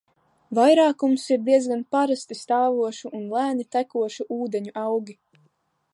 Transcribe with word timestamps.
Vairākums 0.59 1.25
ir 1.35 1.43
diezgan 1.49 1.83
parasti 1.97 2.39
stāvošu 2.41 3.13
un 3.21 3.29
lēni 3.37 3.69
tekošu 3.77 4.29
ūdeņu 4.41 4.75
augi. 4.87 5.21